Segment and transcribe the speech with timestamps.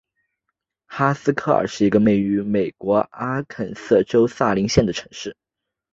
[0.87, 5.37] 哈斯克尔是一个位于美国阿肯色州萨林县的城市。